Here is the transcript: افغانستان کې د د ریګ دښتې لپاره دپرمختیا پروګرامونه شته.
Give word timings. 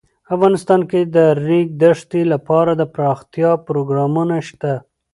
افغانستان 0.35 0.81
کې 0.89 0.99
د 1.05 1.07
د 1.15 1.17
ریګ 1.45 1.67
دښتې 1.81 2.21
لپاره 2.33 2.71
دپرمختیا 2.81 3.51
پروګرامونه 3.67 4.35
شته. 4.47 4.73